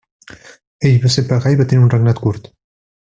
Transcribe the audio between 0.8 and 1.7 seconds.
Ell va ser pagà i va